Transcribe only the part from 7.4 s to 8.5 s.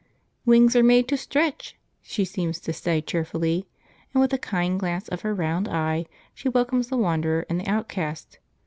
and the outcast.